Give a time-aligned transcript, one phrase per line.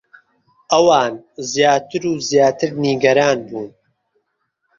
[0.71, 1.13] ئەوان
[1.53, 3.69] زیاتر و زیاتر نیگەران بوون.